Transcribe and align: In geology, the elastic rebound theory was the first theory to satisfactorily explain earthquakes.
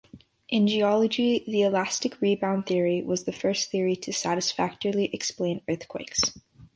In 0.49 0.65
geology, 0.65 1.43
the 1.45 1.61
elastic 1.61 2.19
rebound 2.21 2.65
theory 2.65 3.03
was 3.03 3.25
the 3.25 3.31
first 3.31 3.69
theory 3.69 3.95
to 3.97 4.11
satisfactorily 4.11 5.11
explain 5.13 5.61
earthquakes. 5.69 6.33